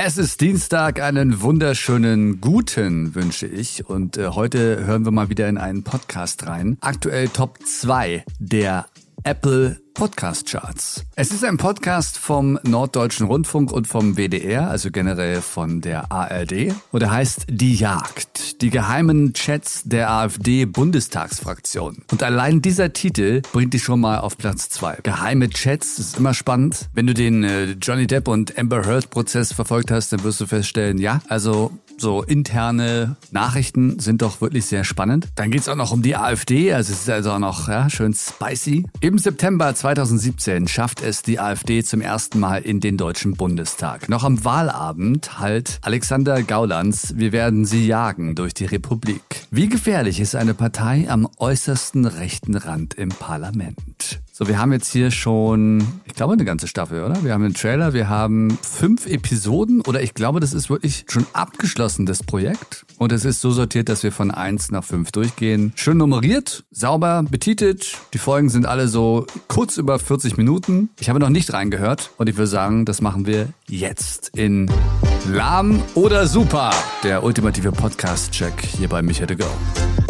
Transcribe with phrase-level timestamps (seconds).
[0.00, 3.84] Es ist Dienstag, einen wunderschönen guten wünsche ich.
[3.84, 6.78] Und äh, heute hören wir mal wieder in einen Podcast rein.
[6.80, 8.86] Aktuell Top 2 der
[9.24, 11.04] Apple Podcast Charts.
[11.16, 16.72] Es ist ein Podcast vom Norddeutschen Rundfunk und vom WDR, also generell von der ARD.
[16.92, 18.62] Und er heißt Die Jagd.
[18.62, 22.04] Die geheimen Chats der AfD-Bundestagsfraktion.
[22.12, 24.96] Und allein dieser Titel bringt dich schon mal auf Platz zwei.
[25.02, 26.88] Geheime Chats ist immer spannend.
[26.94, 30.46] Wenn du den äh, Johnny Depp und Amber Heard Prozess verfolgt hast, dann wirst du
[30.46, 35.28] feststellen, ja, also so interne Nachrichten sind doch wirklich sehr spannend.
[35.34, 38.14] Dann geht's auch noch um die AfD, also es ist also auch noch ja, schön
[38.14, 38.86] spicy.
[39.00, 44.08] Im September 2017 schafft es die AfD zum ersten Mal in den Deutschen Bundestag.
[44.08, 49.22] Noch am Wahlabend halt Alexander Gaulands, wir werden sie jagen durch die Republik.
[49.50, 54.20] Wie gefährlich ist eine Partei am äußersten rechten Rand im Parlament?
[54.38, 57.24] So, wir haben jetzt hier schon, ich glaube, eine ganze Staffel, oder?
[57.24, 61.26] Wir haben einen Trailer, wir haben fünf Episoden oder ich glaube, das ist wirklich schon
[61.32, 62.86] abgeschlossen, das Projekt.
[62.98, 65.72] Und es ist so sortiert, dass wir von eins nach fünf durchgehen.
[65.74, 67.98] Schön nummeriert, sauber betitelt.
[68.14, 70.90] Die Folgen sind alle so kurz über 40 Minuten.
[71.00, 74.70] Ich habe noch nicht reingehört und ich würde sagen, das machen wir jetzt in
[75.28, 76.70] Lahm oder Super,
[77.02, 80.07] der ultimative Podcast-Check hier bei Michael de Go.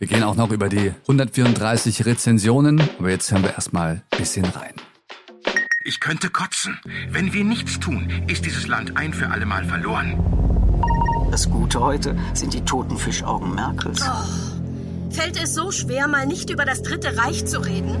[0.00, 4.44] Wir gehen auch noch über die 134 Rezensionen, aber jetzt hören wir erstmal ein bisschen
[4.44, 4.74] rein.
[5.84, 6.78] Ich könnte kotzen.
[7.10, 10.16] Wenn wir nichts tun, ist dieses Land ein für allemal verloren.
[11.32, 14.02] Das Gute heute sind die toten Fischaugen Merkels.
[14.02, 17.96] Oh, fällt es so schwer, mal nicht über das Dritte Reich zu reden?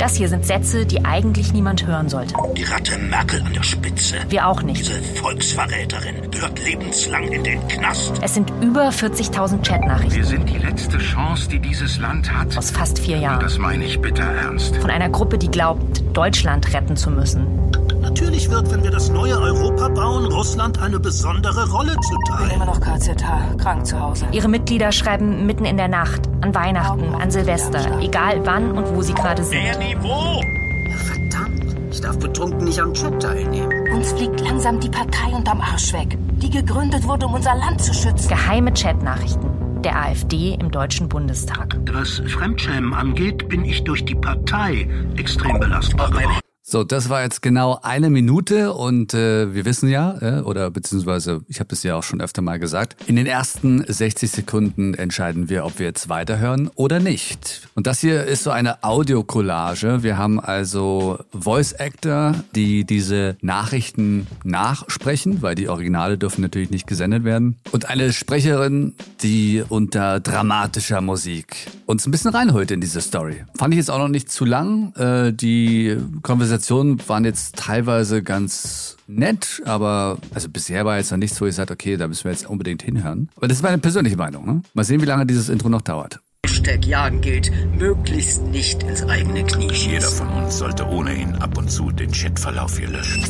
[0.00, 2.32] Das hier sind Sätze, die eigentlich niemand hören sollte.
[2.56, 4.16] Die Ratte Merkel an der Spitze.
[4.30, 4.80] Wir auch nicht.
[4.80, 8.14] Diese Volksverräterin gehört lebenslang in den Knast.
[8.22, 10.16] Es sind über 40.000 Chatnachrichten.
[10.16, 12.56] Wir sind die letzte Chance, die dieses Land hat.
[12.56, 13.40] Aus fast vier Jahren.
[13.40, 14.74] Das meine ich bitter ernst.
[14.78, 17.69] Von einer Gruppe, die glaubt, Deutschland retten zu müssen.
[18.10, 22.50] Natürlich wird, wenn wir das neue Europa bauen, Russland eine besondere Rolle zuteil.
[22.52, 24.26] Immer noch KZH, krank zu Hause.
[24.32, 29.02] Ihre Mitglieder schreiben mitten in der Nacht, an Weihnachten, an Silvester, egal wann und wo
[29.02, 29.62] sie gerade sind.
[29.62, 30.42] Mehr Niveau!
[30.88, 31.76] Ja, verdammt.
[31.92, 33.72] Ich darf betrunken nicht am Chat teilnehmen.
[33.94, 37.94] Uns fliegt langsam die Partei unterm Arsch weg, die gegründet wurde, um unser Land zu
[37.94, 38.28] schützen.
[38.28, 39.50] Geheime Chatnachrichten
[39.82, 41.76] der AfD im Deutschen Bundestag.
[41.92, 44.86] Was Fremdschämen angeht, bin ich durch die Partei
[45.16, 46.40] extrem belastbar geworden.
[46.70, 51.40] So, das war jetzt genau eine Minute und äh, wir wissen ja, äh, oder beziehungsweise
[51.48, 55.48] ich habe das ja auch schon öfter mal gesagt, in den ersten 60 Sekunden entscheiden
[55.48, 57.68] wir, ob wir jetzt weiterhören oder nicht.
[57.74, 60.04] Und das hier ist so eine Audiokollage.
[60.04, 66.86] Wir haben also Voice Actor, die diese Nachrichten nachsprechen, weil die Originale dürfen natürlich nicht
[66.86, 67.56] gesendet werden.
[67.72, 68.94] Und eine Sprecherin,
[69.24, 73.44] die unter dramatischer Musik uns ein bisschen reinholt in diese Story.
[73.58, 74.94] Fand ich jetzt auch noch nicht zu lang.
[74.94, 81.40] Äh, die Konversation waren jetzt teilweise ganz nett, aber also bisher war jetzt noch nichts,
[81.40, 83.30] wo ich sage, okay, da müssen wir jetzt unbedingt hinhören.
[83.36, 84.44] Aber das ist meine persönliche Meinung.
[84.44, 84.62] Ne?
[84.74, 86.20] Mal sehen, wie lange dieses Intro noch dauert.
[86.46, 89.90] Hashtag Jagen gilt, möglichst nicht ins eigene Knie schießen.
[89.92, 93.22] Jeder von uns sollte ohnehin ab und zu den Chatverlauf hier löschen.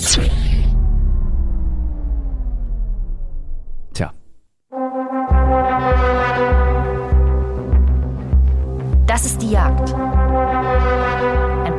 [3.93, 4.13] Tja,
[9.07, 9.93] Das ist die Jagd.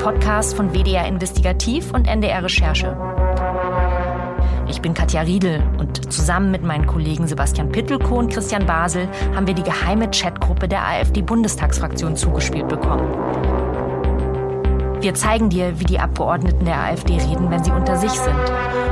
[0.02, 2.98] Podcast von WDR Investigativ und NDR Recherche.
[4.68, 9.46] Ich bin Katja Riedel und zusammen mit meinen Kollegen Sebastian Pittelko und Christian Basel haben
[9.46, 13.14] wir die geheime Chatgruppe der AfD-Bundestagsfraktion zugespielt bekommen.
[15.02, 18.52] Wir zeigen dir, wie die Abgeordneten der AfD reden, wenn sie unter sich sind.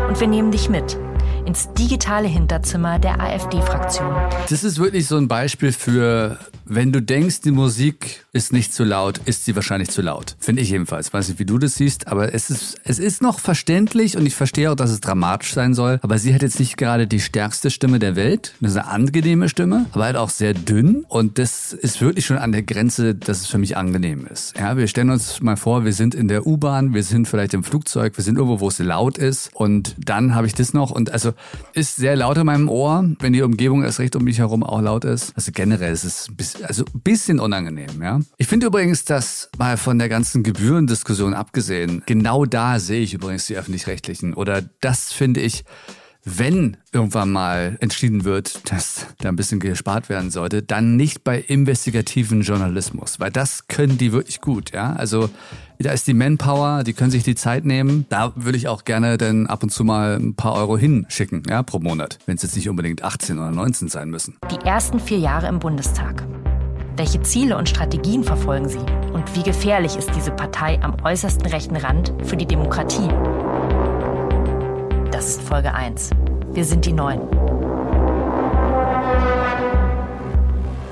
[0.10, 0.96] Und wir nehmen dich mit
[1.44, 4.14] ins digitale Hinterzimmer der AfD-Fraktion.
[4.48, 6.38] das ist wirklich so ein Beispiel für,
[6.70, 10.36] wenn du denkst, die Musik ist nicht zu laut, ist sie wahrscheinlich zu laut.
[10.40, 11.12] Finde ich jedenfalls.
[11.12, 14.36] Weiß nicht, wie du das siehst, aber es ist, es ist noch verständlich und ich
[14.36, 16.00] verstehe auch, dass es dramatisch sein soll.
[16.04, 18.54] Aber sie hat jetzt nicht gerade die stärkste Stimme der Welt.
[18.62, 21.06] Eine angenehme Stimme, aber halt auch sehr dünn.
[21.08, 24.56] Und das ist wirklich schon an der Grenze, dass es für mich angenehm ist.
[24.58, 27.64] Ja, wir stellen uns mal vor, wir sind in der U-Bahn, wir sind vielleicht im
[27.64, 29.50] Flugzeug, wir sind irgendwo, wo es laut ist.
[29.54, 30.92] Und dann habe ich das noch.
[30.92, 31.34] Und also
[31.74, 34.82] ist sehr laut in meinem Ohr, wenn die Umgebung erst recht um mich herum auch
[34.82, 35.34] laut ist.
[35.36, 38.20] Also generell ist es ein bisschen, also ein bisschen unangenehm, ja.
[38.38, 43.46] Ich finde übrigens, dass mal von der ganzen Gebührendiskussion abgesehen, genau da sehe ich übrigens
[43.46, 44.34] die öffentlich-rechtlichen.
[44.34, 45.64] Oder das finde ich,
[46.26, 51.40] wenn irgendwann mal entschieden wird, dass da ein bisschen gespart werden sollte, dann nicht bei
[51.40, 54.94] investigativen Journalismus, weil das können die wirklich gut, ja.
[54.94, 55.30] Also
[55.80, 58.06] da ist die Manpower, die können sich die Zeit nehmen.
[58.10, 61.64] Da würde ich auch gerne dann ab und zu mal ein paar Euro hinschicken, ja,
[61.64, 64.38] pro Monat, wenn es jetzt nicht unbedingt 18 oder 19 sein müssen.
[64.52, 66.28] Die ersten vier Jahre im Bundestag.
[67.00, 68.78] Welche Ziele und Strategien verfolgen sie?
[69.14, 73.08] Und wie gefährlich ist diese Partei am äußersten rechten Rand für die Demokratie?
[75.10, 76.10] Das ist Folge 1.
[76.52, 77.22] Wir sind die Neuen.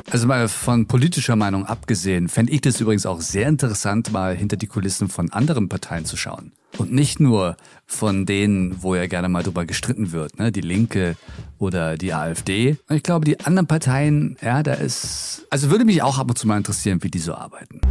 [0.10, 4.56] Also mal von politischer Meinung abgesehen, fände ich das übrigens auch sehr interessant, mal hinter
[4.56, 6.54] die Kulissen von anderen Parteien zu schauen.
[6.78, 10.52] Und nicht nur von denen, wo ja gerne mal drüber gestritten wird, ne?
[10.52, 11.16] die Linke
[11.58, 12.78] oder die AfD.
[12.90, 16.48] Ich glaube, die anderen Parteien, ja, da ist, also würde mich auch ab und zu
[16.48, 17.82] mal interessieren, wie die so arbeiten.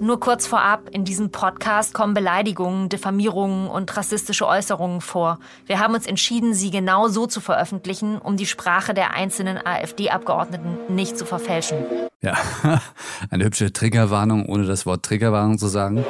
[0.00, 5.40] Nur kurz vorab, in diesem Podcast kommen Beleidigungen, Diffamierungen und rassistische Äußerungen vor.
[5.66, 10.78] Wir haben uns entschieden, sie genau so zu veröffentlichen, um die Sprache der einzelnen AfD-Abgeordneten
[10.88, 11.78] nicht zu verfälschen.
[12.22, 12.36] Ja,
[13.30, 16.04] eine hübsche Triggerwarnung, ohne das Wort Triggerwarnung zu sagen.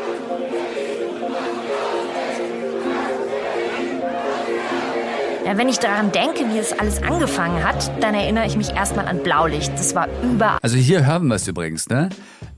[5.49, 9.09] Ja, wenn ich daran denke, wie es alles angefangen hat, dann erinnere ich mich erstmal
[9.09, 9.73] an Blaulicht.
[9.73, 10.59] Das war überall.
[10.61, 12.11] Also hier hören wir es übrigens, ne?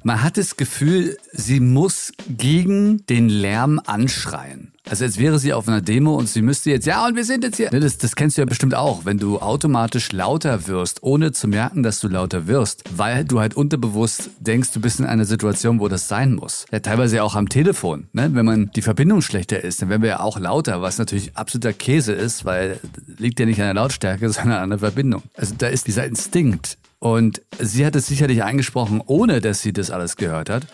[0.02, 4.72] Man hat das Gefühl, sie muss gegen den Lärm anschreien.
[4.90, 7.44] Also als wäre sie auf einer Demo und sie müsste jetzt, ja, und wir sind
[7.44, 7.70] jetzt hier.
[7.70, 11.84] Das, das kennst du ja bestimmt auch, wenn du automatisch lauter wirst, ohne zu merken,
[11.84, 15.86] dass du lauter wirst, weil du halt unterbewusst denkst, du bist in einer Situation, wo
[15.86, 16.66] das sein muss.
[16.72, 18.08] Ja, teilweise auch am Telefon.
[18.12, 18.30] Ne?
[18.34, 21.72] Wenn man die Verbindung schlechter ist, dann werden wir ja auch lauter, was natürlich absoluter
[21.72, 22.80] Käse ist, weil
[23.16, 25.22] liegt ja nicht an der Lautstärke, sondern an der Verbindung.
[25.36, 26.78] Also da ist dieser Instinkt.
[26.98, 30.66] Und sie hat es sicherlich eingesprochen, ohne dass sie das alles gehört hat.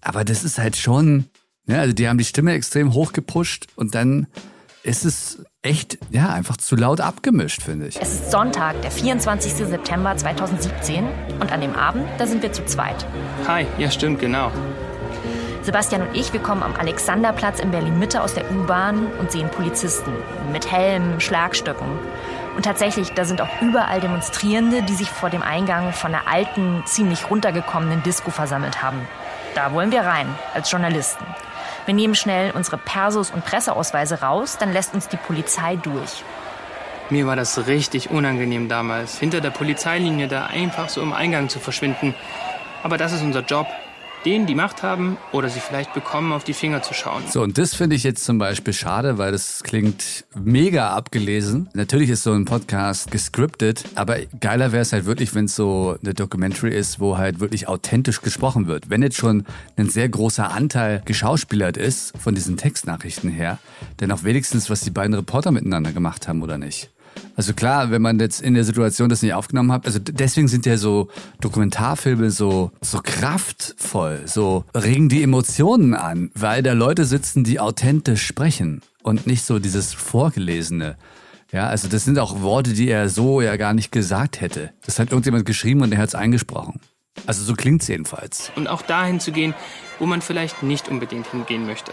[0.00, 1.24] Aber das ist halt schon,
[1.66, 4.26] ja, also die haben die Stimme extrem hochgepusht und dann
[4.82, 8.00] ist es echt, ja, einfach zu laut abgemischt, finde ich.
[8.00, 9.52] Es ist Sonntag, der 24.
[9.54, 11.06] September 2017
[11.40, 13.06] und an dem Abend, da sind wir zu zweit.
[13.48, 14.52] Hi, ja stimmt, genau.
[15.62, 20.12] Sebastian und ich, wir kommen am Alexanderplatz in Berlin-Mitte aus der U-Bahn und sehen Polizisten
[20.52, 21.88] mit Helmen, Schlagstöcken.
[22.54, 26.82] Und tatsächlich, da sind auch überall Demonstrierende, die sich vor dem Eingang von einer alten,
[26.84, 28.98] ziemlich runtergekommenen Disco versammelt haben.
[29.54, 31.24] Da wollen wir rein, als Journalisten.
[31.86, 36.24] Wir nehmen schnell unsere Persos und Presseausweise raus, dann lässt uns die Polizei durch.
[37.10, 41.60] Mir war das richtig unangenehm damals, hinter der Polizeilinie da einfach so im Eingang zu
[41.60, 42.14] verschwinden.
[42.82, 43.66] Aber das ist unser Job
[44.24, 47.22] denen die Macht haben oder sie vielleicht bekommen, auf die Finger zu schauen.
[47.28, 51.68] So, und das finde ich jetzt zum Beispiel schade, weil das klingt mega abgelesen.
[51.74, 55.96] Natürlich ist so ein Podcast gescriptet, aber geiler wäre es halt wirklich, wenn es so
[56.02, 58.90] eine Documentary ist, wo halt wirklich authentisch gesprochen wird.
[58.90, 59.44] Wenn jetzt schon
[59.76, 63.58] ein sehr großer Anteil geschauspielert ist von diesen Textnachrichten her,
[63.98, 66.93] dann auch wenigstens, was die beiden Reporter miteinander gemacht haben oder nicht.
[67.36, 70.66] Also klar, wenn man jetzt in der Situation das nicht aufgenommen hat, also deswegen sind
[70.66, 71.08] ja so
[71.40, 78.24] Dokumentarfilme so, so kraftvoll, so regen die Emotionen an, weil da Leute sitzen, die authentisch
[78.24, 80.96] sprechen und nicht so dieses Vorgelesene.
[81.52, 84.70] Ja, also das sind auch Worte, die er so ja gar nicht gesagt hätte.
[84.84, 86.80] Das hat irgendjemand geschrieben und er hat es eingesprochen.
[87.26, 88.50] Also so klingt's jedenfalls.
[88.56, 89.54] Und auch dahin zu gehen,
[89.98, 91.92] wo man vielleicht nicht unbedingt hingehen möchte.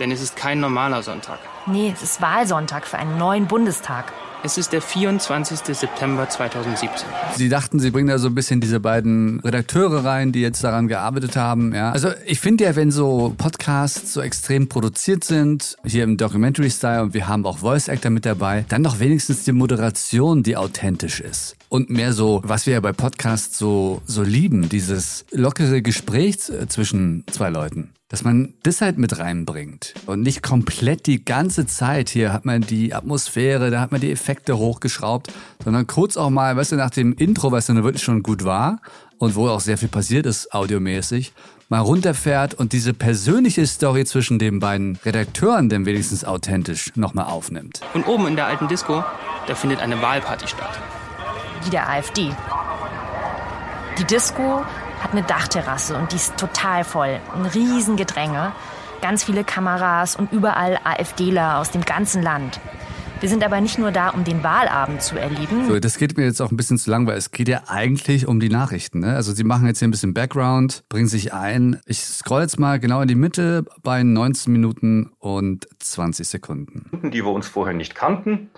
[0.00, 1.38] Denn es ist kein normaler Sonntag.
[1.66, 4.12] Nee, es ist Wahlsonntag für einen neuen Bundestag.
[4.42, 5.76] Es ist der 24.
[5.76, 7.06] September 2017.
[7.36, 10.88] Sie dachten, Sie bringen da so ein bisschen diese beiden Redakteure rein, die jetzt daran
[10.88, 11.74] gearbeitet haben.
[11.74, 11.92] Ja.
[11.92, 17.12] Also ich finde ja, wenn so Podcasts so extrem produziert sind, hier im Documentary-Style und
[17.12, 21.56] wir haben auch Voice-Actor mit dabei, dann doch wenigstens die Moderation, die authentisch ist.
[21.68, 27.24] Und mehr so, was wir ja bei Podcasts so, so lieben, dieses lockere Gespräch zwischen
[27.30, 32.10] zwei Leuten dass man das halt mit reinbringt und nicht komplett die ganze Zeit.
[32.10, 35.32] Hier hat man die Atmosphäre, da hat man die Effekte hochgeschraubt,
[35.64, 38.80] sondern kurz auch mal, weißt du, nach dem Intro, was dann wirklich schon gut war
[39.18, 41.32] und wo auch sehr viel passiert ist, audiomäßig,
[41.68, 47.80] mal runterfährt und diese persönliche Story zwischen den beiden Redakteuren dann wenigstens authentisch nochmal aufnimmt.
[47.94, 49.04] Und oben in der alten Disco,
[49.46, 50.80] da findet eine Wahlparty statt.
[51.64, 52.30] Die der AfD.
[53.98, 54.64] Die Disco
[55.00, 57.18] hat eine Dachterrasse und die ist total voll.
[57.34, 58.52] Ein Riesengedränge,
[59.00, 62.60] ganz viele Kameras und überall AfDler aus dem ganzen Land.
[63.20, 65.68] Wir sind aber nicht nur da, um den Wahlabend zu erleben.
[65.68, 68.26] So, das geht mir jetzt auch ein bisschen zu lang, weil es geht ja eigentlich
[68.26, 69.00] um die Nachrichten.
[69.00, 69.14] Ne?
[69.14, 71.80] Also sie machen jetzt hier ein bisschen Background, bringen sich ein.
[71.84, 77.10] Ich scroll jetzt mal genau in die Mitte bei 19 Minuten und 20 Sekunden.
[77.10, 78.48] Die wir uns vorher nicht kannten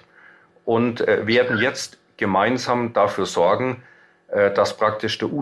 [0.64, 3.82] und äh, werden jetzt gemeinsam dafür sorgen,
[4.28, 5.32] äh, dass praktisch der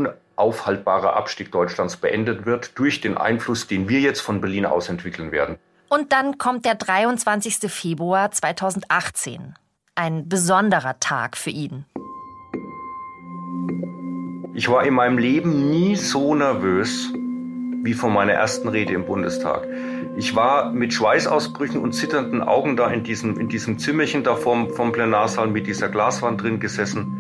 [0.40, 5.32] unaufhaltbare Abstieg Deutschlands beendet wird durch den Einfluss, den wir jetzt von Berlin aus entwickeln
[5.32, 5.58] werden.
[5.88, 7.70] Und dann kommt der 23.
[7.70, 9.54] Februar 2018.
[9.94, 11.84] Ein besonderer Tag für ihn.
[14.54, 17.12] Ich war in meinem Leben nie so nervös
[17.82, 19.66] wie vor meiner ersten Rede im Bundestag.
[20.16, 24.70] Ich war mit Schweißausbrüchen und zitternden Augen da in diesem, in diesem Zimmerchen da vom,
[24.70, 27.19] vom Plenarsaal mit dieser Glaswand drin gesessen.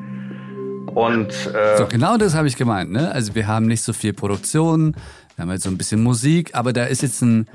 [0.94, 2.90] Und äh, so, genau das habe ich gemeint.
[2.90, 3.10] Ne?
[3.12, 4.94] Also wir haben nicht so viel Produktion,
[5.36, 7.48] wir haben jetzt so ein bisschen Musik, aber da ist jetzt ein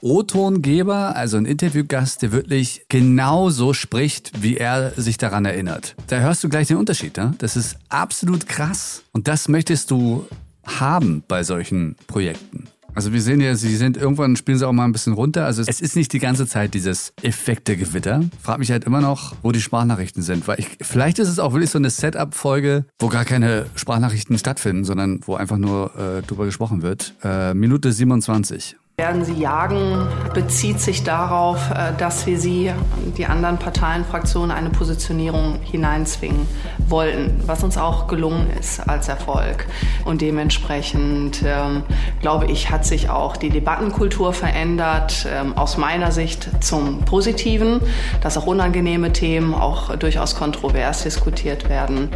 [0.00, 5.94] O-Tongeber, also ein Interviewgast, der wirklich genauso spricht, wie er sich daran erinnert.
[6.08, 7.16] Da hörst du gleich den Unterschied.
[7.16, 7.34] Ne?
[7.38, 9.04] Das ist absolut krass.
[9.12, 10.26] Und das möchtest du
[10.66, 12.66] haben bei solchen Projekten.
[12.94, 15.46] Also wir sehen ja, sie sind irgendwann spielen sie auch mal ein bisschen runter.
[15.46, 18.22] Also es ist nicht die ganze Zeit dieses Effektegewitter.
[18.40, 21.52] Frag mich halt immer noch, wo die Sprachnachrichten sind, weil ich vielleicht ist es auch
[21.52, 26.44] wirklich so eine Setup-Folge, wo gar keine Sprachnachrichten stattfinden, sondern wo einfach nur äh, drüber
[26.44, 27.14] gesprochen wird.
[27.22, 32.72] Äh, Minute 27 werden sie jagen, bezieht sich darauf, äh, dass wir sie,
[33.16, 36.46] die anderen Parteienfraktionen, eine Positionierung hineinzwingen
[36.88, 39.66] wollten, was uns auch gelungen ist als Erfolg.
[40.04, 41.84] Und dementsprechend, ähm,
[42.20, 47.80] glaube ich, hat sich auch die Debattenkultur verändert, ähm, aus meiner Sicht zum Positiven,
[48.20, 52.10] dass auch unangenehme Themen auch durchaus kontrovers diskutiert werden.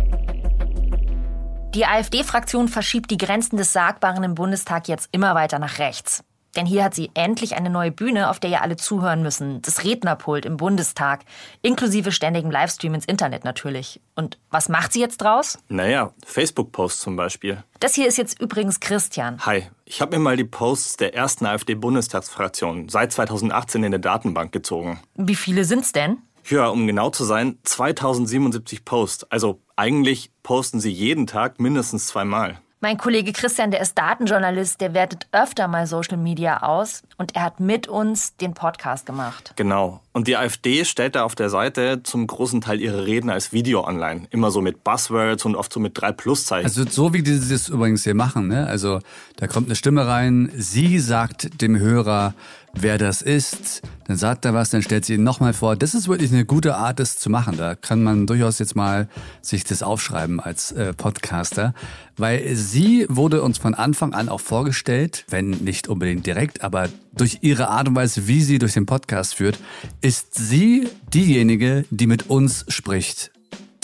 [1.74, 6.22] Die AfD-Fraktion verschiebt die Grenzen des Sagbaren im Bundestag jetzt immer weiter nach rechts.
[6.56, 9.60] Denn hier hat sie endlich eine neue Bühne, auf der ihr alle zuhören müssen.
[9.62, 11.24] Das Rednerpult im Bundestag.
[11.62, 14.00] Inklusive ständigem Livestream ins Internet natürlich.
[14.14, 15.58] Und was macht sie jetzt draus?
[15.68, 17.62] Naja, Facebook-Posts zum Beispiel.
[17.78, 19.38] Das hier ist jetzt übrigens Christian.
[19.44, 24.52] Hi, ich habe mir mal die Posts der ersten AfD-Bundestagsfraktion seit 2018 in der Datenbank
[24.52, 25.00] gezogen.
[25.14, 26.18] Wie viele sind's denn?
[26.48, 29.24] Ja, um genau zu sein, 2077 Posts.
[29.30, 32.60] Also eigentlich posten sie jeden Tag mindestens zweimal.
[32.80, 37.44] Mein Kollege Christian, der ist Datenjournalist, der wertet öfter mal Social Media aus und er
[37.44, 39.54] hat mit uns den Podcast gemacht.
[39.56, 40.02] Genau.
[40.12, 43.82] Und die AfD stellt da auf der Seite zum großen Teil ihre Reden als Video
[43.82, 44.26] online.
[44.28, 46.66] Immer so mit Buzzwords und oft so mit drei Pluszeichen.
[46.66, 48.48] Also so wie die das übrigens hier machen.
[48.48, 48.66] Ne?
[48.66, 49.00] Also
[49.36, 52.34] da kommt eine Stimme rein, sie sagt dem Hörer,
[52.76, 55.76] wer das ist, dann sagt er was, dann stellt sie ihn nochmal vor.
[55.76, 57.56] Das ist wirklich eine gute Art, das zu machen.
[57.56, 59.08] Da kann man durchaus jetzt mal
[59.40, 61.74] sich das aufschreiben als äh, Podcaster,
[62.16, 67.38] weil sie wurde uns von Anfang an auch vorgestellt, wenn nicht unbedingt direkt, aber durch
[67.40, 69.58] ihre Art und Weise, wie sie durch den Podcast führt,
[70.00, 73.32] ist sie diejenige, die mit uns spricht,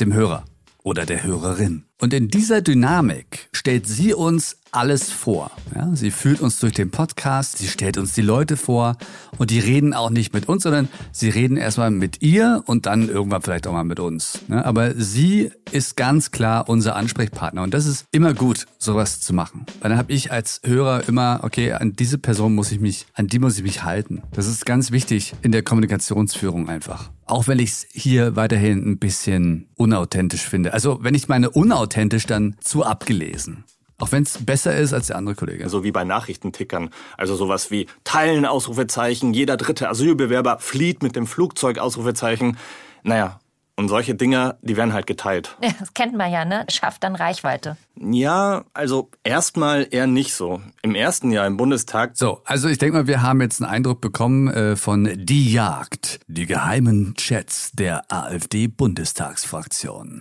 [0.00, 0.44] dem Hörer
[0.82, 1.84] oder der Hörerin.
[2.00, 5.50] Und in dieser Dynamik stellt sie uns alles vor.
[5.74, 8.96] Ja, sie führt uns durch den Podcast, sie stellt uns die Leute vor
[9.38, 13.08] und die reden auch nicht mit uns, sondern sie reden erstmal mit ihr und dann
[13.08, 14.40] irgendwann vielleicht auch mal mit uns.
[14.48, 19.34] Ja, aber sie ist ganz klar unser Ansprechpartner und das ist immer gut, sowas zu
[19.34, 19.66] machen.
[19.80, 23.28] Weil dann habe ich als Hörer immer, okay, an diese Person muss ich mich, an
[23.28, 24.22] die muss ich mich halten.
[24.32, 27.10] Das ist ganz wichtig in der Kommunikationsführung einfach.
[27.26, 30.72] Auch wenn ich es hier weiterhin ein bisschen unauthentisch finde.
[30.72, 33.64] Also wenn ich meine unauthentisch, dann zu abgelesen.
[34.02, 35.68] Auch wenn es besser ist als der andere Kollege.
[35.68, 36.90] So wie bei Nachrichtentickern.
[37.16, 42.56] Also sowas wie Teilen, Ausrufezeichen, jeder dritte Asylbewerber flieht mit dem Flugzeug, Ausrufezeichen.
[43.04, 43.38] Naja,
[43.76, 45.56] und solche Dinger, die werden halt geteilt.
[45.62, 46.66] Ja, das kennt man ja, ne?
[46.68, 47.76] Schafft dann Reichweite.
[47.94, 50.60] Ja, also erstmal eher nicht so.
[50.82, 52.10] Im ersten Jahr im Bundestag.
[52.14, 56.18] So, also ich denke mal, wir haben jetzt einen Eindruck bekommen äh, von Die Jagd,
[56.26, 60.18] die geheimen Chats der AfD-Bundestagsfraktion.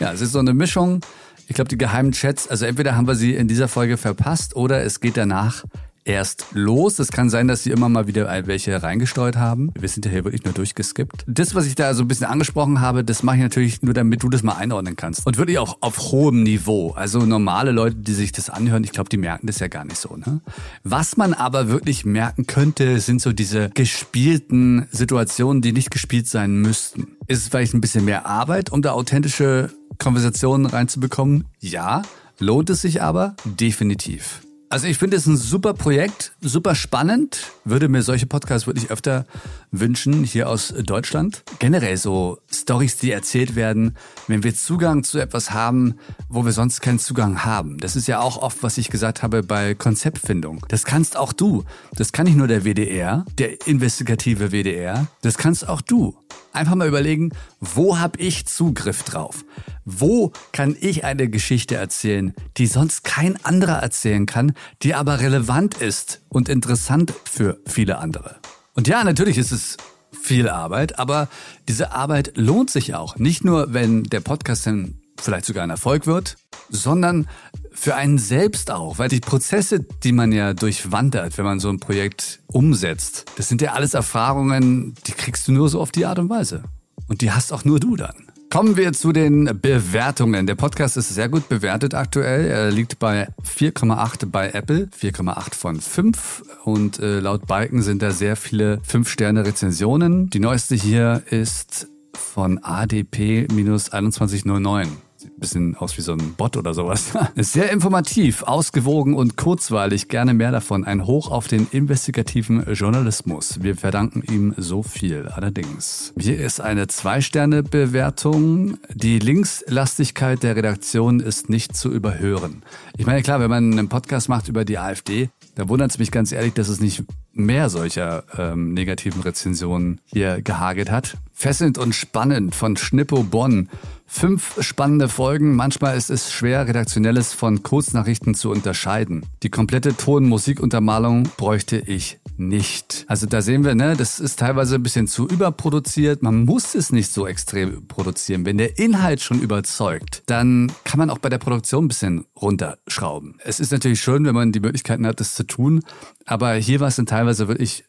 [0.00, 1.02] Ja, es ist so eine Mischung.
[1.48, 4.82] Ich glaube, die geheimen Chats, also entweder haben wir sie in dieser Folge verpasst oder
[4.82, 5.64] es geht danach
[6.06, 6.98] erst los.
[6.98, 9.72] Es kann sein, dass sie immer mal wieder welche reingesteuert haben.
[9.78, 11.24] Wir sind ja hier wirklich nur durchgeskippt.
[11.26, 14.22] Das, was ich da so ein bisschen angesprochen habe, das mache ich natürlich nur, damit
[14.22, 15.26] du das mal einordnen kannst.
[15.26, 16.92] Und wirklich auch auf hohem Niveau.
[16.92, 19.98] Also normale Leute, die sich das anhören, ich glaube, die merken das ja gar nicht
[19.98, 20.16] so.
[20.16, 20.40] Ne?
[20.84, 26.56] Was man aber wirklich merken könnte, sind so diese gespielten Situationen, die nicht gespielt sein
[26.60, 27.08] müssten.
[27.26, 31.44] Ist es vielleicht ein bisschen mehr Arbeit, um da authentische Konversationen reinzubekommen?
[31.60, 32.02] Ja.
[32.38, 33.34] Lohnt es sich aber?
[33.44, 34.42] Definitiv.
[34.68, 37.52] Also ich finde es ein super Projekt, super spannend.
[37.64, 39.24] Würde mir solche Podcasts wirklich öfter
[39.70, 41.44] wünschen hier aus Deutschland.
[41.60, 45.94] Generell so Stories, die erzählt werden, wenn wir Zugang zu etwas haben,
[46.28, 47.78] wo wir sonst keinen Zugang haben.
[47.78, 50.64] Das ist ja auch oft, was ich gesagt habe bei Konzeptfindung.
[50.68, 51.62] Das kannst auch du.
[51.94, 55.06] Das kann nicht nur der WDR, der investigative WDR.
[55.22, 56.16] Das kannst auch du.
[56.56, 59.44] Einfach mal überlegen, wo habe ich Zugriff drauf?
[59.84, 65.74] Wo kann ich eine Geschichte erzählen, die sonst kein anderer erzählen kann, die aber relevant
[65.74, 68.36] ist und interessant für viele andere?
[68.72, 69.76] Und ja, natürlich ist es
[70.18, 71.28] viel Arbeit, aber
[71.68, 73.16] diese Arbeit lohnt sich auch.
[73.16, 76.36] Nicht nur, wenn der Podcast dann vielleicht sogar ein Erfolg wird,
[76.70, 77.28] sondern
[77.76, 81.78] für einen selbst auch, weil die Prozesse, die man ja durchwandert, wenn man so ein
[81.78, 86.18] Projekt umsetzt, das sind ja alles Erfahrungen, die kriegst du nur so auf die Art
[86.18, 86.64] und Weise.
[87.08, 88.14] Und die hast auch nur du dann.
[88.50, 90.46] Kommen wir zu den Bewertungen.
[90.46, 92.46] Der Podcast ist sehr gut bewertet aktuell.
[92.46, 98.12] Er liegt bei 4,8 bei Apple, 4,8 von 5 und äh, laut Balken sind da
[98.12, 100.30] sehr viele 5-Sterne-Rezensionen.
[100.30, 105.05] Die neueste hier ist von ADP-2109 ein
[105.38, 107.12] bisschen aus wie so ein Bot oder sowas.
[107.34, 110.08] Ist sehr informativ, ausgewogen und kurzweilig.
[110.08, 110.84] Gerne mehr davon.
[110.84, 113.62] Ein Hoch auf den investigativen Journalismus.
[113.62, 115.28] Wir verdanken ihm so viel.
[115.28, 116.12] Allerdings.
[116.18, 118.78] Hier ist eine Zwei-Sterne-Bewertung.
[118.92, 122.62] Die Linkslastigkeit der Redaktion ist nicht zu überhören.
[122.96, 126.10] Ich meine, klar, wenn man einen Podcast macht über die AfD, da wundert es mich
[126.10, 131.18] ganz ehrlich, dass es nicht mehr solcher ähm, negativen Rezensionen hier gehagelt hat.
[131.32, 133.68] Fesselnd und spannend von Schnippo Bonn.
[134.08, 135.56] Fünf spannende Folgen.
[135.56, 139.26] Manchmal ist es schwer, Redaktionelles von Kurznachrichten zu unterscheiden.
[139.42, 143.04] Die komplette Ton-Musikuntermalung bräuchte ich nicht.
[143.08, 146.22] Also da sehen wir, ne, das ist teilweise ein bisschen zu überproduziert.
[146.22, 148.46] Man muss es nicht so extrem produzieren.
[148.46, 153.38] Wenn der Inhalt schon überzeugt, dann kann man auch bei der Produktion ein bisschen runterschrauben.
[153.44, 155.82] Es ist natürlich schön, wenn man die Möglichkeiten hat, das zu tun.
[156.24, 157.84] Aber hier war es dann teilweise wirklich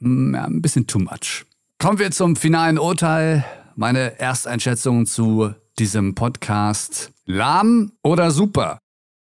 [0.00, 1.46] mm, ja, ein bisschen too much.
[1.78, 3.44] Kommen wir zum finalen Urteil.
[3.78, 7.12] Meine Ersteinschätzung zu diesem Podcast.
[7.26, 8.78] Lahm oder super?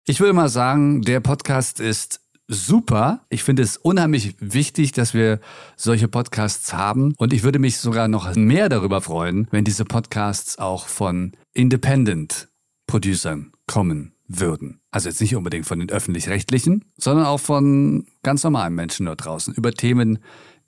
[0.06, 3.26] Ich würde mal sagen, der Podcast ist super.
[3.30, 5.40] Ich finde es unheimlich wichtig, dass wir
[5.78, 7.14] solche Podcasts haben.
[7.18, 12.50] Und ich würde mich sogar noch mehr darüber freuen, wenn diese Podcasts auch von Independent
[12.88, 14.82] Producern kommen würden.
[14.92, 19.54] Also jetzt nicht unbedingt von den öffentlich-rechtlichen, sondern auch von ganz normalen Menschen dort draußen
[19.54, 20.20] über Themen,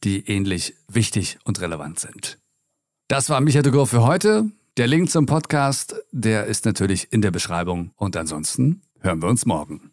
[0.05, 2.39] die ähnlich wichtig und relevant sind.
[3.13, 4.49] Das war Michael de Gaulle für heute.
[4.75, 7.91] Der Link zum Podcast, der ist natürlich in der Beschreibung.
[7.95, 9.92] Und ansonsten hören wir uns morgen.